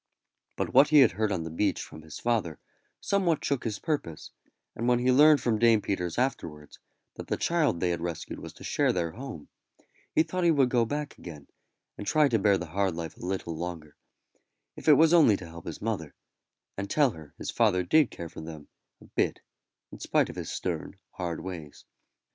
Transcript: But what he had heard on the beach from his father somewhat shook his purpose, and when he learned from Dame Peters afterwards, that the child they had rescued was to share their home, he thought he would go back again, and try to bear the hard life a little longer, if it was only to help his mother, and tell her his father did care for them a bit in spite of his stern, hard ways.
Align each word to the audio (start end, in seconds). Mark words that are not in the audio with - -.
But 0.55 0.73
what 0.73 0.87
he 0.87 1.01
had 1.01 1.11
heard 1.11 1.31
on 1.31 1.43
the 1.43 1.51
beach 1.51 1.79
from 1.79 2.01
his 2.01 2.17
father 2.19 2.57
somewhat 2.99 3.45
shook 3.45 3.63
his 3.65 3.77
purpose, 3.77 4.31
and 4.75 4.87
when 4.87 4.97
he 4.97 5.11
learned 5.11 5.41
from 5.41 5.59
Dame 5.59 5.79
Peters 5.79 6.17
afterwards, 6.17 6.79
that 7.17 7.27
the 7.27 7.37
child 7.37 7.79
they 7.79 7.91
had 7.91 8.01
rescued 8.01 8.39
was 8.39 8.51
to 8.53 8.63
share 8.63 8.91
their 8.91 9.11
home, 9.11 9.47
he 10.15 10.23
thought 10.23 10.43
he 10.43 10.49
would 10.49 10.69
go 10.69 10.85
back 10.85 11.19
again, 11.19 11.45
and 11.99 12.07
try 12.07 12.27
to 12.29 12.39
bear 12.39 12.57
the 12.57 12.65
hard 12.73 12.95
life 12.95 13.15
a 13.15 13.23
little 13.23 13.55
longer, 13.55 13.95
if 14.75 14.87
it 14.87 14.93
was 14.93 15.13
only 15.13 15.37
to 15.37 15.45
help 15.47 15.67
his 15.67 15.83
mother, 15.83 16.15
and 16.75 16.89
tell 16.89 17.11
her 17.11 17.35
his 17.37 17.51
father 17.51 17.83
did 17.83 18.09
care 18.09 18.27
for 18.27 18.41
them 18.41 18.69
a 19.01 19.05
bit 19.05 19.39
in 19.91 19.99
spite 19.99 20.29
of 20.31 20.35
his 20.35 20.49
stern, 20.49 20.95
hard 21.11 21.41
ways. 21.43 21.85